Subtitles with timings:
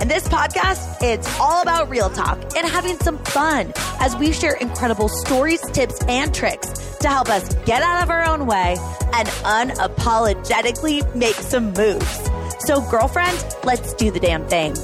[0.00, 4.54] And this podcast, it's all about real talk and having some fun as we share
[4.56, 8.76] incredible stories, tips, and tricks to help us get out of our own way
[9.14, 12.30] and unapologetically make some moves.
[12.60, 14.74] So, girlfriend, let's do the damn thing.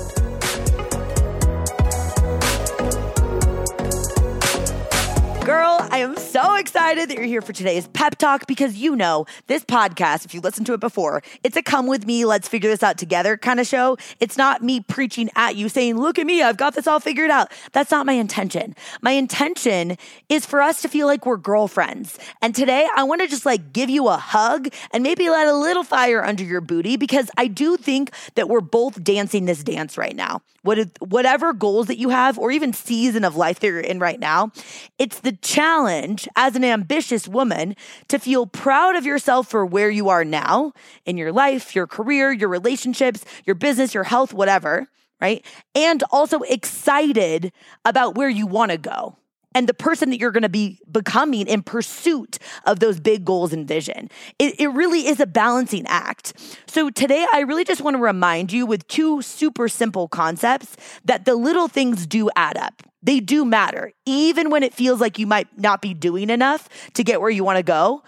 [5.93, 9.65] I am so excited that you're here for today's pep talk because you know this
[9.65, 12.85] podcast, if you listened to it before, it's a come with me, let's figure this
[12.85, 13.99] out together kind of show.
[14.21, 17.33] It's not me preaching at you saying, look at me, I've got this all figured
[17.33, 17.51] out.
[17.73, 18.77] That's not my intention.
[19.03, 19.97] My intention
[20.29, 22.21] is for us to feel like we're girlfriends.
[22.41, 25.57] And today I want to just like give you a hug and maybe let a
[25.57, 29.99] little fire under your booty because I do think that we're both dancing this dance
[29.99, 30.43] right now.
[30.63, 34.21] What, whatever goals that you have or even season of life that you're in right
[34.21, 34.53] now,
[34.99, 37.77] it's the challenge as an ambitious woman
[38.09, 40.73] to feel proud of yourself for where you are now
[41.07, 44.89] in your life, your career, your relationships, your business, your health, whatever,
[45.21, 45.45] right?
[45.75, 47.53] And also excited
[47.85, 49.17] about where you want to go
[49.55, 53.53] and the person that you're going to be becoming in pursuit of those big goals
[53.53, 54.11] and vision.
[54.39, 56.33] It, it really is a balancing act.
[56.67, 61.25] So today, I really just want to remind you with two super simple concepts that
[61.25, 62.83] the little things do add up.
[63.03, 63.93] They do matter.
[64.07, 67.45] Even when it feels like you might not be doing enough to get where you
[67.45, 68.03] want to go,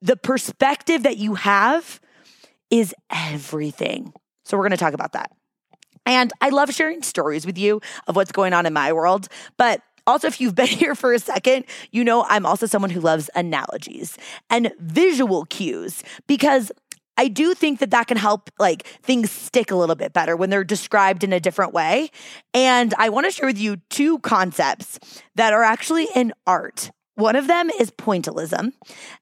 [0.00, 2.00] the perspective that you have
[2.70, 4.12] is everything.
[4.44, 5.32] So, we're going to talk about that.
[6.06, 9.28] And I love sharing stories with you of what's going on in my world.
[9.56, 13.00] But also, if you've been here for a second, you know I'm also someone who
[13.00, 14.16] loves analogies
[14.48, 16.72] and visual cues because
[17.16, 20.48] I do think that that can help like things stick a little bit better when
[20.48, 22.10] they're described in a different way.
[22.54, 24.98] And I want to share with you two concepts
[25.34, 26.90] that are actually in art.
[27.16, 28.72] One of them is pointillism,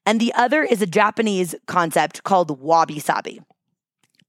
[0.07, 3.41] and the other is a Japanese concept called wabi sabi.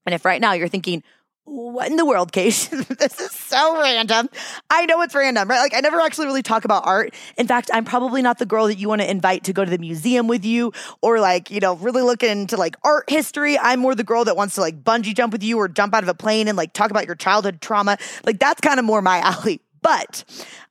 [0.07, 1.03] And if right now you're thinking,
[1.49, 2.67] what in the world, Case?
[2.99, 4.29] this is so random.
[4.69, 5.59] I know it's random, right?
[5.59, 7.13] Like, I never actually really talk about art.
[7.37, 9.71] In fact, I'm probably not the girl that you want to invite to go to
[9.71, 10.71] the museum with you
[11.01, 13.57] or, like, you know, really look into like art history.
[13.57, 16.03] I'm more the girl that wants to like bungee jump with you or jump out
[16.03, 17.97] of a plane and like talk about your childhood trauma.
[18.23, 19.61] Like, that's kind of more my alley.
[19.81, 20.23] But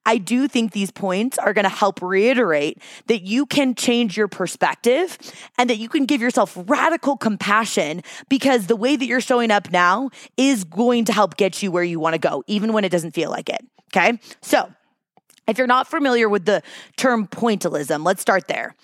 [0.07, 4.29] I do think these points are going to help reiterate that you can change your
[4.29, 5.19] perspective
[5.57, 9.71] and that you can give yourself radical compassion because the way that you're showing up
[9.71, 12.91] now is going to help get you where you want to go, even when it
[12.91, 13.65] doesn't feel like it.
[13.95, 14.19] Okay.
[14.43, 14.71] So,
[15.49, 16.63] if you're not familiar with the
[16.97, 18.75] term pointillism, let's start there.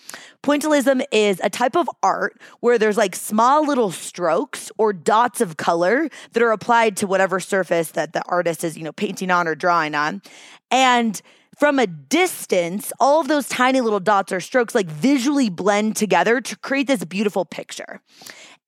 [0.43, 5.57] Pointillism is a type of art where there's like small little strokes or dots of
[5.57, 9.47] color that are applied to whatever surface that the artist is, you know, painting on
[9.47, 10.23] or drawing on.
[10.71, 11.21] And
[11.57, 16.41] from a distance, all of those tiny little dots or strokes like visually blend together
[16.41, 18.01] to create this beautiful picture.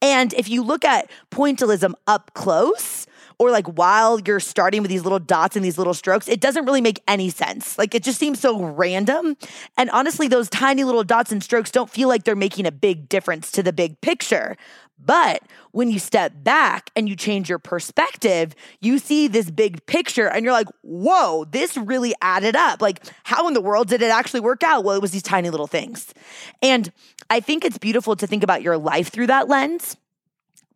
[0.03, 3.07] And if you look at pointillism up close,
[3.39, 6.65] or like while you're starting with these little dots and these little strokes, it doesn't
[6.65, 7.77] really make any sense.
[7.77, 9.37] Like it just seems so random.
[9.77, 13.09] And honestly, those tiny little dots and strokes don't feel like they're making a big
[13.09, 14.57] difference to the big picture.
[14.99, 15.43] But
[15.73, 20.43] when you step back and you change your perspective, you see this big picture and
[20.43, 22.81] you're like, whoa, this really added up.
[22.81, 24.85] Like, how in the world did it actually work out?
[24.85, 26.15] Well, it was these tiny little things.
[26.63, 26.91] And
[27.29, 29.99] I think it's beautiful to think about your life through that lens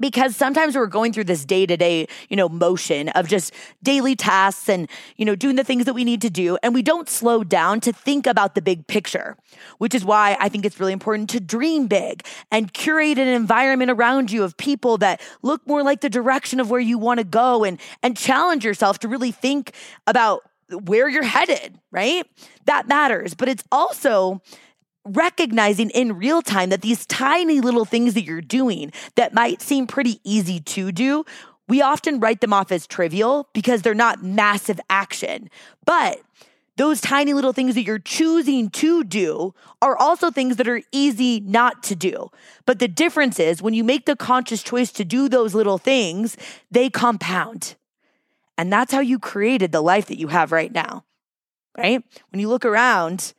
[0.01, 3.53] because sometimes we're going through this day to day, you know, motion of just
[3.83, 6.59] daily tasks and, you know, doing the things that we need to do.
[6.63, 9.37] And we don't slow down to think about the big picture,
[9.79, 13.91] which is why I think it's really important to dream big and curate an environment
[13.91, 17.25] around you of people that look more like the direction of where you want to
[17.25, 19.73] go and, and challenge yourself to really think
[20.07, 22.27] about where you're headed, right?
[22.67, 23.35] That matters.
[23.35, 24.41] But it's also,
[25.13, 29.87] recognizing in real time that these tiny little things that you're doing that might seem
[29.87, 31.25] pretty easy to do,
[31.69, 35.49] we often write them off as trivial because they're not massive action.
[35.85, 36.21] But
[36.77, 41.39] those tiny little things that you're choosing to do are also things that are easy
[41.41, 42.31] not to do.
[42.65, 46.37] But the difference is when you make the conscious choice to do those little things,
[46.71, 47.77] they compound.
[48.57, 51.05] And that's how you created the life that you have right now,
[51.77, 52.03] right?
[52.31, 53.35] When you look around,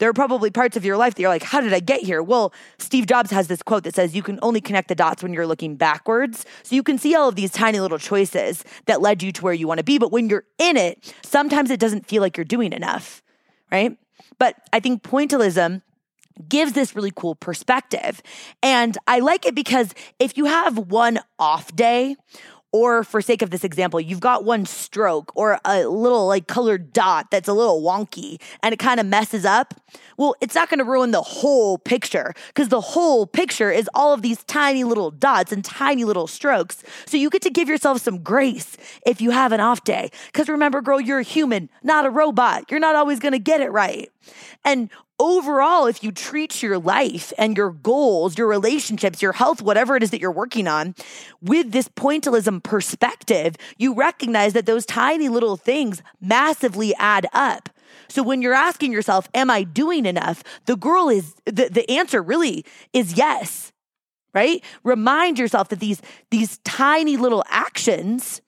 [0.00, 2.22] there are probably parts of your life that you're like, how did I get here?
[2.22, 5.32] Well, Steve Jobs has this quote that says, you can only connect the dots when
[5.32, 6.46] you're looking backwards.
[6.62, 9.52] So you can see all of these tiny little choices that led you to where
[9.52, 9.98] you want to be.
[9.98, 13.22] But when you're in it, sometimes it doesn't feel like you're doing enough,
[13.70, 13.96] right?
[14.38, 15.82] But I think pointillism
[16.48, 18.22] gives this really cool perspective.
[18.62, 22.16] And I like it because if you have one off day,
[22.72, 26.92] or for sake of this example, you've got one stroke or a little like colored
[26.92, 29.74] dot that's a little wonky and it kind of messes up.
[30.16, 34.12] Well, it's not going to ruin the whole picture because the whole picture is all
[34.12, 36.82] of these tiny little dots and tiny little strokes.
[37.06, 38.76] So you get to give yourself some grace
[39.06, 40.10] if you have an off day.
[40.26, 42.70] Because remember, girl, you're a human, not a robot.
[42.70, 44.10] You're not always going to get it right.
[44.64, 44.90] And
[45.20, 50.02] overall, if you treat your life and your goals, your relationships, your health, whatever it
[50.02, 50.94] is that you're working on
[51.42, 57.68] with this pointillism perspective, you recognize that those tiny little things massively add up.
[58.08, 60.42] So when you're asking yourself, am I doing enough?
[60.64, 63.72] The girl is the, the answer really is yes.
[64.32, 64.64] Right?
[64.84, 66.00] Remind yourself that these
[66.30, 68.40] these tiny little actions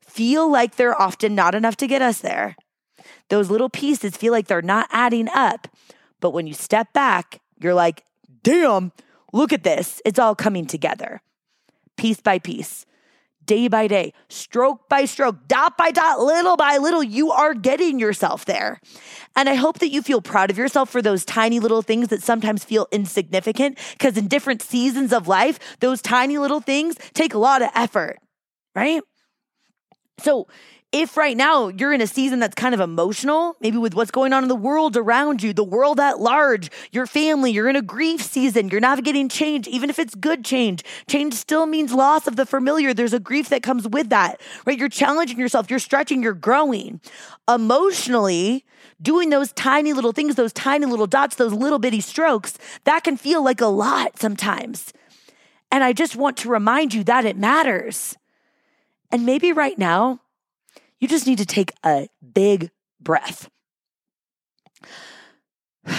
[0.00, 2.56] feel like they're often not enough to get us there.
[3.28, 5.68] Those little pieces feel like they're not adding up.
[6.20, 8.04] But when you step back, you're like,
[8.42, 8.92] damn,
[9.32, 10.00] look at this.
[10.04, 11.20] It's all coming together,
[11.96, 12.86] piece by piece,
[13.44, 17.02] day by day, stroke by stroke, dot by dot, little by little.
[17.02, 18.80] You are getting yourself there.
[19.36, 22.22] And I hope that you feel proud of yourself for those tiny little things that
[22.22, 27.38] sometimes feel insignificant, because in different seasons of life, those tiny little things take a
[27.38, 28.18] lot of effort,
[28.74, 29.02] right?
[30.18, 30.48] So,
[30.92, 34.32] if right now you're in a season that's kind of emotional, maybe with what's going
[34.32, 37.82] on in the world around you, the world at large, your family, you're in a
[37.82, 42.36] grief season, you're navigating change, even if it's good change, change still means loss of
[42.36, 42.94] the familiar.
[42.94, 44.78] There's a grief that comes with that, right?
[44.78, 47.00] You're challenging yourself, you're stretching, you're growing.
[47.48, 48.64] Emotionally,
[49.02, 53.16] doing those tiny little things, those tiny little dots, those little bitty strokes, that can
[53.16, 54.92] feel like a lot sometimes.
[55.70, 58.16] And I just want to remind you that it matters.
[59.10, 60.20] And maybe right now,
[61.00, 62.70] you just need to take a big
[63.00, 63.48] breath.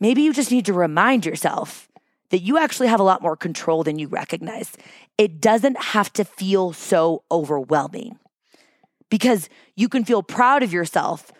[0.00, 1.88] Maybe you just need to remind yourself
[2.30, 4.72] that you actually have a lot more control than you recognize.
[5.16, 8.18] It doesn't have to feel so overwhelming
[9.10, 11.32] because you can feel proud of yourself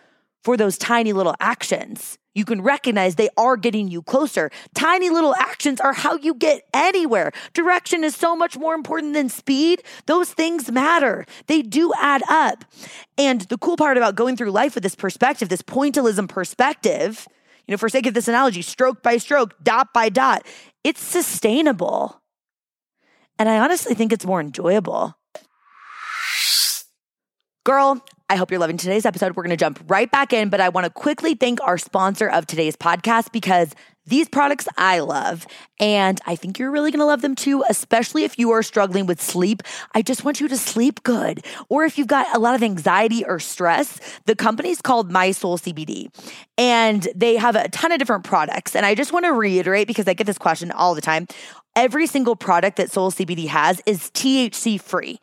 [0.43, 4.51] for those tiny little actions you can recognize they are getting you closer.
[4.75, 7.31] Tiny little actions are how you get anywhere.
[7.53, 9.81] Direction is so much more important than speed.
[10.05, 12.65] Those things matter, they do add up.
[13.17, 17.27] And the cool part about going through life with this perspective, this pointillism perspective,
[17.67, 20.45] you know, for sake of this analogy, stroke by stroke, dot by dot,
[20.83, 22.21] it's sustainable.
[23.37, 25.15] And I honestly think it's more enjoyable.
[27.63, 29.35] Girl, I hope you're loving today's episode.
[29.35, 32.29] We're going to jump right back in, but I want to quickly thank our sponsor
[32.29, 33.73] of today's podcast because
[34.05, 35.45] these products I love,
[35.79, 39.21] and I think you're really gonna love them too, especially if you are struggling with
[39.21, 39.61] sleep.
[39.93, 41.45] I just want you to sleep good.
[41.69, 45.59] Or if you've got a lot of anxiety or stress, the company's called My Soul
[45.59, 46.09] CBD,
[46.57, 48.75] and they have a ton of different products.
[48.75, 51.27] And I just wanna reiterate because I get this question all the time
[51.75, 55.19] every single product that Soul CBD has is THC free.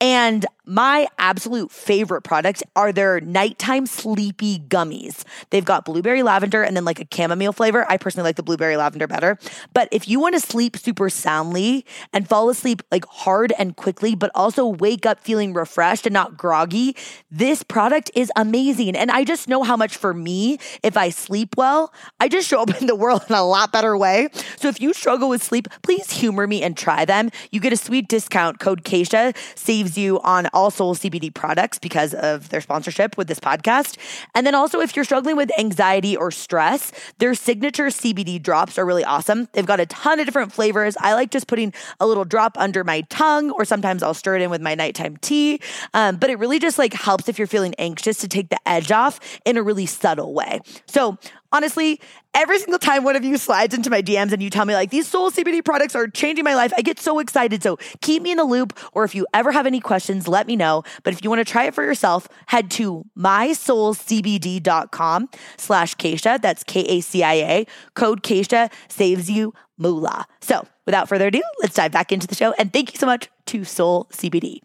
[0.00, 5.24] And my absolute favorite product are their nighttime sleepy gummies.
[5.50, 7.84] They've got blueberry lavender and then like a chamomile flavor.
[7.88, 9.38] I personally like the blueberry lavender better.
[9.74, 14.14] But if you want to sleep super soundly and fall asleep like hard and quickly,
[14.14, 16.96] but also wake up feeling refreshed and not groggy,
[17.30, 18.96] this product is amazing.
[18.96, 22.62] And I just know how much for me, if I sleep well, I just show
[22.62, 24.28] up in the world in a lot better way.
[24.56, 27.30] So if you struggle with sleep, please humor me and try them.
[27.50, 32.14] You get a sweet discount code Kacia saves you on all Soul CBD products because
[32.14, 33.96] of their sponsorship with this podcast.
[34.34, 38.86] And then also, if you're struggling with anxiety or stress, their signature CBD drops are
[38.86, 39.48] really awesome.
[39.52, 40.96] They've got a ton of different flavors.
[41.00, 44.42] I like just putting a little drop under my tongue, or sometimes I'll stir it
[44.42, 45.60] in with my nighttime tea.
[45.92, 48.90] Um, but it really just like helps if you're feeling anxious to take the edge
[48.90, 50.60] off in a really subtle way.
[50.86, 51.18] So
[51.54, 52.00] honestly,
[52.34, 54.90] every single time one of you slides into my DMs and you tell me like
[54.90, 57.62] these soul CBD products are changing my life, I get so excited.
[57.62, 58.76] So keep me in the loop.
[58.92, 60.82] Or if you ever have any questions, let me know.
[61.04, 66.42] But if you want to try it for yourself, head to mysoulcbd.com slash Kacia.
[66.42, 67.66] That's K-A-C-I-A.
[67.94, 70.26] Code Kacia saves you moolah.
[70.40, 72.52] So without further ado, let's dive back into the show.
[72.58, 74.58] And thank you so much to Soul CBD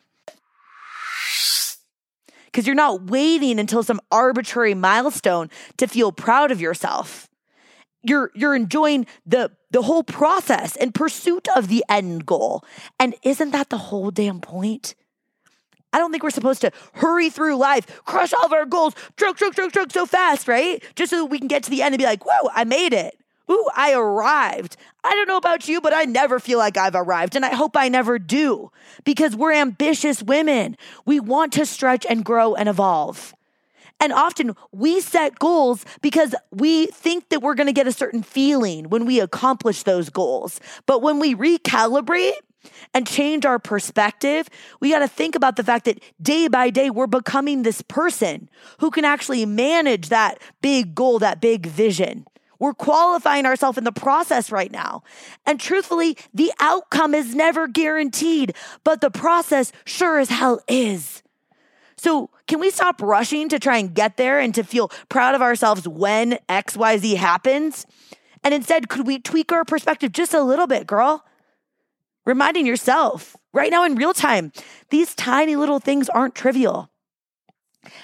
[2.51, 7.29] because you're not waiting until some arbitrary milestone to feel proud of yourself.
[8.01, 12.63] You're you're enjoying the the whole process in pursuit of the end goal.
[12.99, 14.95] And isn't that the whole damn point?
[15.91, 19.37] I don't think we're supposed to hurry through life, crush all of our goals, stroke,
[19.37, 20.83] stroke, stroke, stroke so fast, right?
[20.95, 22.93] Just so that we can get to the end and be like, whoa, I made
[22.93, 23.18] it.
[23.51, 24.77] Ooh, I arrived.
[25.03, 27.75] I don't know about you, but I never feel like I've arrived, and I hope
[27.75, 28.71] I never do
[29.05, 30.77] because we're ambitious women.
[31.05, 33.33] We want to stretch and grow and evolve.
[33.99, 38.23] And often we set goals because we think that we're going to get a certain
[38.23, 40.59] feeling when we accomplish those goals.
[40.85, 42.33] But when we recalibrate,
[42.93, 46.89] and change our perspective, we got to think about the fact that day by day
[46.89, 52.25] we're becoming this person who can actually manage that big goal, that big vision.
[52.59, 55.03] We're qualifying ourselves in the process right now.
[55.45, 61.23] And truthfully, the outcome is never guaranteed, but the process sure as hell is.
[61.97, 65.41] So, can we stop rushing to try and get there and to feel proud of
[65.41, 67.85] ourselves when XYZ happens?
[68.43, 71.25] And instead, could we tweak our perspective just a little bit, girl?
[72.25, 74.51] Reminding yourself right now in real time,
[74.89, 76.89] these tiny little things aren't trivial.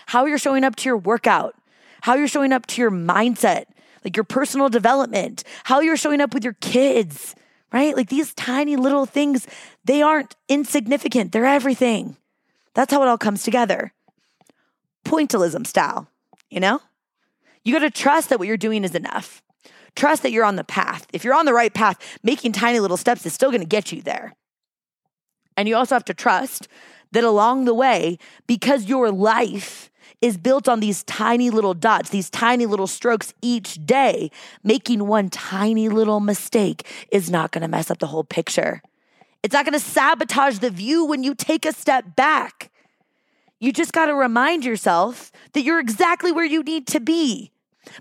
[0.08, 1.56] How you're showing up to your workout,
[2.02, 3.66] how you're showing up to your mindset,
[4.06, 7.36] like your personal development, how you're showing up with your kids,
[7.74, 7.98] right?
[7.98, 9.48] Like these tiny little things,
[9.84, 12.16] they aren't insignificant, they're everything.
[12.76, 13.92] That's how it all comes together.
[15.04, 16.08] Pointillism style,
[16.50, 16.82] you know?
[17.64, 19.42] You got to trust that what you're doing is enough.
[19.96, 21.08] Trust that you're on the path.
[21.12, 23.92] If you're on the right path, making tiny little steps is still going to get
[23.92, 24.36] you there.
[25.58, 26.68] And you also have to trust
[27.12, 29.90] that along the way, because your life
[30.22, 34.32] is built on these tiny little dots, these tiny little strokes each day,
[34.64, 38.82] making one tiny little mistake is not going to mess up the whole picture.
[39.44, 42.72] It's not going to sabotage the view when you take a step back.
[43.60, 47.52] You just got to remind yourself that you're exactly where you need to be.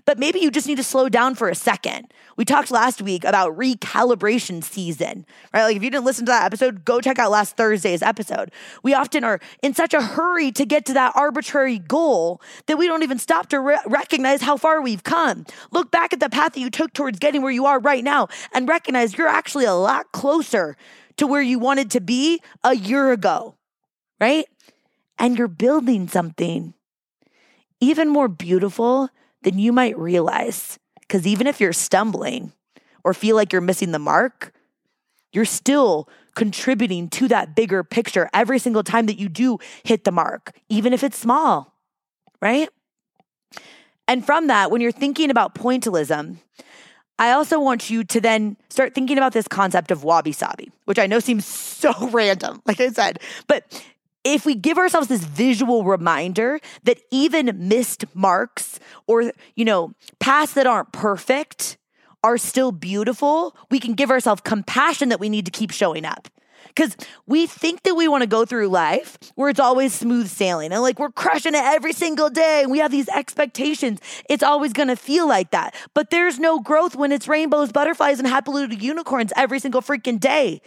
[0.05, 2.11] But maybe you just need to slow down for a second.
[2.37, 5.63] We talked last week about recalibration season, right?
[5.63, 8.51] Like if you didn't listen to that episode, go check out last Thursday's episode.
[8.83, 12.87] We often are in such a hurry to get to that arbitrary goal that we
[12.87, 15.45] don't even stop to re- recognize how far we've come.
[15.71, 18.27] Look back at the path that you took towards getting where you are right now
[18.53, 20.75] and recognize you're actually a lot closer
[21.17, 23.55] to where you wanted to be a year ago,
[24.19, 24.45] right?
[25.17, 26.73] And you're building something
[27.79, 29.09] even more beautiful
[29.45, 30.77] than you might realize.
[30.99, 32.51] Because even if you're stumbling
[33.03, 34.51] or feel like you're missing the mark,
[35.31, 40.11] you're still contributing to that bigger picture every single time that you do hit the
[40.11, 41.73] mark, even if it's small,
[42.41, 42.67] right?
[44.07, 46.37] And from that, when you're thinking about pointillism,
[47.17, 50.99] I also want you to then start thinking about this concept of wabi sabi, which
[50.99, 53.63] I know seems so random, like I said, but
[54.25, 60.53] if we give ourselves this visual reminder that even missed marks or, you know, paths
[60.53, 61.77] that aren't perfect
[62.23, 66.27] are still beautiful, we can give ourselves compassion that we need to keep showing up.
[66.69, 70.73] Because we think that we want to go through life where it's always smooth sailing
[70.73, 73.99] and like we're crushing it every single day and we have these expectations.
[74.27, 75.75] It's always going to feel like that.
[75.93, 80.19] But there's no growth when it's rainbows, butterflies, and happy little unicorns every single freaking
[80.19, 80.61] day.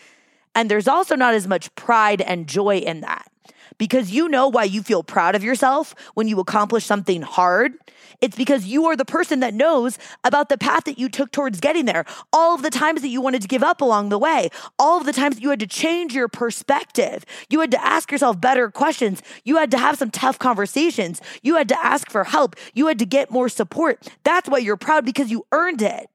[0.54, 3.30] And there's also not as much pride and joy in that
[3.78, 7.74] because you know why you feel proud of yourself when you accomplish something hard.
[8.20, 11.60] It's because you are the person that knows about the path that you took towards
[11.60, 12.04] getting there.
[12.32, 15.06] All of the times that you wanted to give up along the way, all of
[15.06, 17.24] the times that you had to change your perspective.
[17.48, 19.22] You had to ask yourself better questions.
[19.44, 21.20] You had to have some tough conversations.
[21.42, 22.56] You had to ask for help.
[22.74, 24.08] You had to get more support.
[24.24, 26.08] That's why you're proud because you earned it.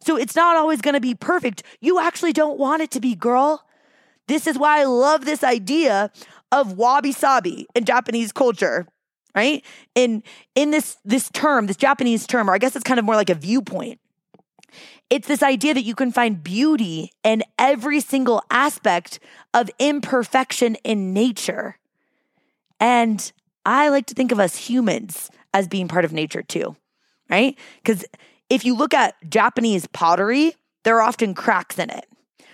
[0.00, 1.62] So it's not always going to be perfect.
[1.80, 3.64] You actually don't want it to be, girl.
[4.32, 6.10] This is why I love this idea
[6.50, 8.86] of wabi sabi in Japanese culture,
[9.34, 9.62] right?
[9.94, 10.22] In
[10.54, 13.28] in this this term, this Japanese term, or I guess it's kind of more like
[13.28, 14.00] a viewpoint.
[15.10, 19.20] It's this idea that you can find beauty in every single aspect
[19.52, 21.76] of imperfection in nature.
[22.80, 23.30] And
[23.66, 26.74] I like to think of us humans as being part of nature too,
[27.28, 27.54] right?
[27.84, 28.06] Because
[28.48, 32.06] if you look at Japanese pottery, there are often cracks in it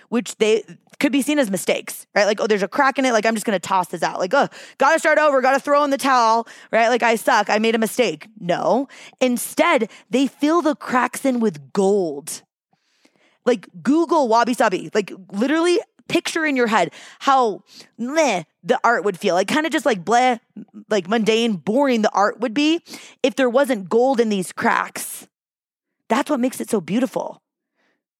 [0.09, 0.63] which they
[0.99, 2.25] could be seen as mistakes, right?
[2.25, 3.13] Like, oh, there's a crack in it.
[3.13, 4.19] Like, I'm just going to toss this out.
[4.19, 4.47] Like, oh,
[4.77, 6.89] got to start over, got to throw in the towel, right?
[6.89, 7.49] Like, I suck.
[7.49, 8.27] I made a mistake.
[8.39, 8.87] No.
[9.21, 12.43] Instead, they fill the cracks in with gold.
[13.45, 14.89] Like, Google wabi sabi.
[14.93, 17.63] Like, literally picture in your head how
[17.97, 19.35] meh the art would feel.
[19.35, 20.39] Like, kind of just like bleh,
[20.89, 22.81] like mundane, boring the art would be
[23.23, 25.27] if there wasn't gold in these cracks.
[26.09, 27.41] That's what makes it so beautiful.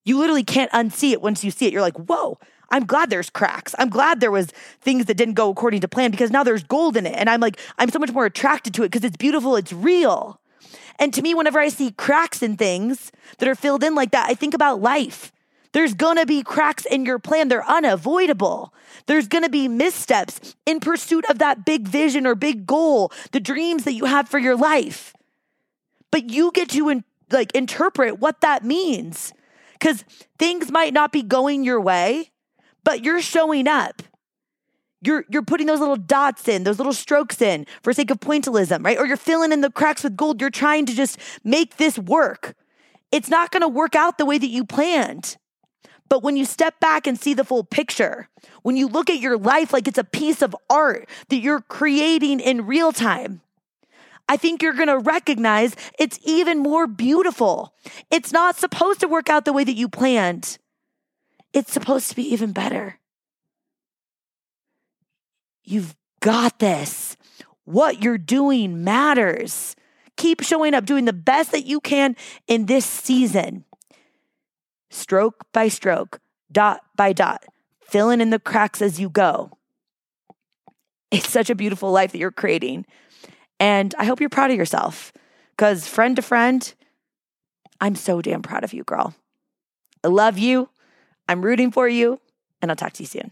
[0.06, 1.74] You literally can't unsee it once you see it.
[1.74, 2.39] You're like, whoa,
[2.72, 3.75] I'm glad there's cracks.
[3.77, 4.48] I'm glad there was
[4.82, 7.15] things that didn't go according to plan because now there's gold in it.
[7.15, 10.39] And I'm like, I'm so much more attracted to it because it's beautiful, it's real.
[11.00, 14.29] And to me, whenever I see cracks in things that are filled in like that,
[14.29, 15.32] I think about life.
[15.72, 17.48] There's gonna be cracks in your plan.
[17.48, 18.74] They're unavoidable.
[19.06, 23.84] There's gonna be missteps in pursuit of that big vision or big goal, the dreams
[23.84, 25.13] that you have for your life.
[26.12, 29.34] But you get to in, like interpret what that means
[29.79, 30.03] because
[30.38, 32.31] things might not be going your way,
[32.83, 34.01] but you're showing up.
[35.01, 38.83] you're you're putting those little dots in, those little strokes in for sake of pointillism,
[38.83, 38.98] right?
[38.98, 40.41] Or you're filling in the cracks with gold.
[40.41, 42.55] You're trying to just make this work.
[43.12, 45.38] It's not going to work out the way that you planned.
[46.09, 48.27] But when you step back and see the full picture,
[48.63, 52.39] when you look at your life like it's a piece of art that you're creating
[52.39, 53.41] in real time,
[54.29, 57.74] I think you're going to recognize it's even more beautiful.
[58.12, 60.59] It's not supposed to work out the way that you planned.
[61.51, 63.00] It's supposed to be even better.
[65.63, 67.17] You've got this.
[67.65, 69.75] What you're doing matters.
[70.15, 72.15] Keep showing up, doing the best that you can
[72.48, 73.65] in this season.
[74.91, 76.19] Stroke by stroke,
[76.51, 77.45] dot by dot,
[77.81, 79.51] filling in the cracks as you go.
[81.09, 82.86] It's such a beautiful life that you're creating.
[83.59, 85.11] And I hope you're proud of yourself
[85.51, 86.73] because, friend to friend,
[87.81, 89.13] I'm so damn proud of you, girl.
[90.03, 90.69] I love you.
[91.27, 92.19] I'm rooting for you,
[92.61, 93.31] and I'll talk to you soon.